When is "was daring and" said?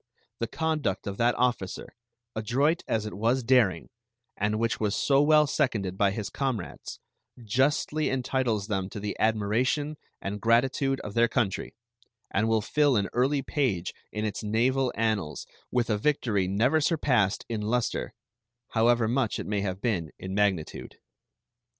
3.13-4.57